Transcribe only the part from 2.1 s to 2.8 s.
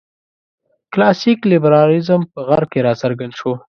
په غرب کې